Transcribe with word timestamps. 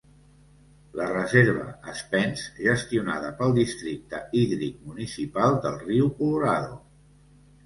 La 0.99 1.09
reserva 1.09 1.93
Spence, 1.99 2.45
gestionada 2.69 3.29
pel 3.43 3.53
districte 3.59 4.23
hídric 4.41 4.81
municipal 4.89 5.61
del 5.69 5.79
riu 5.85 6.11
Colorado. 6.23 6.83